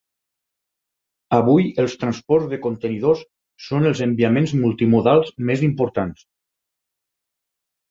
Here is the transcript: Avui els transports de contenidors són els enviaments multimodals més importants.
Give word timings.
Avui 1.37 1.67
els 1.83 1.95
transports 2.03 2.47
de 2.55 2.59
contenidors 2.63 3.21
són 3.67 3.87
els 3.91 4.03
enviaments 4.07 4.55
multimodals 4.65 5.31
més 5.51 5.65
importants. 5.71 6.27